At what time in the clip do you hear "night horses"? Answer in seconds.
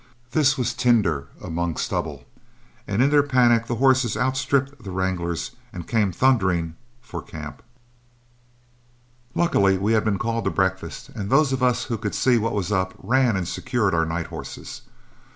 14.07-14.81